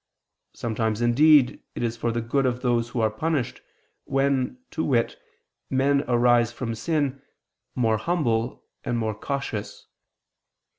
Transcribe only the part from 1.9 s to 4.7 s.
for the good of those who are punished, when,